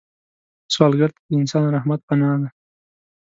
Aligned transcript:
سوالګر 0.73 1.09
ته 1.15 1.21
د 1.27 1.31
انسان 1.41 1.65
رحمت 1.77 1.99
پناه 2.07 2.35
ده 2.41 2.49